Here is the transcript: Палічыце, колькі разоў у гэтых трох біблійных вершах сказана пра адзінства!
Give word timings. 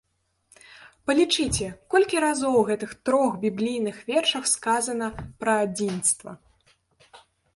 Палічыце, 1.09 1.67
колькі 1.93 2.21
разоў 2.25 2.57
у 2.61 2.63
гэтых 2.69 2.95
трох 3.09 3.31
біблійных 3.45 3.97
вершах 4.09 4.49
сказана 4.55 5.07
пра 5.43 5.53
адзінства! 5.69 6.31